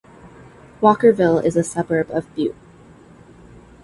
Walkerville 0.81 1.45
is 1.45 1.55
a 1.55 1.63
suburb 1.63 2.09
of 2.09 2.33
Butte. 2.33 2.55